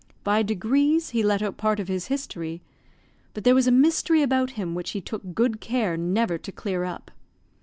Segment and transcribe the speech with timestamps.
[0.23, 2.63] By degrees he let out part of his history;
[3.35, 6.83] but there was a mystery about him which he took good care never to clear
[6.85, 7.11] up.